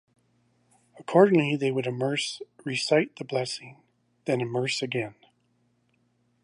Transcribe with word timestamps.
Accordingly, 0.97 1.55
they 1.55 1.69
would 1.71 1.85
immerse, 1.85 2.41
recite 2.65 3.17
the 3.17 3.23
blessing, 3.23 3.83
then 4.25 4.41
immerse 4.41 4.81
again. 4.81 5.13